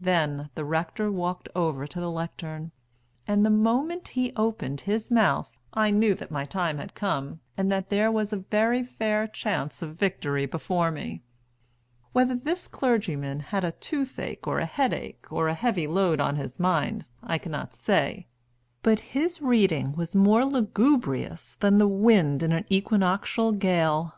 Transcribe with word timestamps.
Then 0.00 0.48
the 0.54 0.64
rector 0.64 1.12
walked 1.12 1.46
over 1.54 1.86
to 1.86 2.00
the 2.00 2.10
lectern, 2.10 2.72
and 3.26 3.44
the 3.44 3.50
moment 3.50 4.08
he 4.16 4.32
opened 4.34 4.80
his 4.80 5.10
mouth 5.10 5.52
I 5.74 5.90
knew 5.90 6.14
that 6.14 6.30
my 6.30 6.46
time 6.46 6.78
had 6.78 6.94
come, 6.94 7.40
and 7.58 7.70
that 7.70 7.90
there 7.90 8.10
was 8.10 8.32
a 8.32 8.38
very 8.38 8.82
fair 8.82 9.26
chance 9.26 9.82
of 9.82 9.98
victory 9.98 10.46
before 10.46 10.90
me. 10.90 11.20
Whether 12.12 12.34
this 12.36 12.68
clergyman 12.68 13.40
had 13.40 13.62
a 13.62 13.72
toothache, 13.72 14.46
or 14.46 14.60
a 14.60 14.64
headache, 14.64 15.26
or 15.30 15.46
a 15.48 15.52
heavy 15.54 15.86
load 15.86 16.20
on 16.22 16.36
his 16.36 16.58
mind, 16.58 17.04
I 17.22 17.36
cannot 17.36 17.74
say, 17.74 18.28
but 18.82 19.00
his 19.00 19.42
reading 19.42 19.92
was 19.92 20.14
more 20.16 20.42
lugubrious 20.46 21.56
than 21.56 21.76
the 21.76 21.86
wind 21.86 22.42
in 22.42 22.52
an 22.52 22.64
equinoctial 22.70 23.52
gale. 23.52 24.14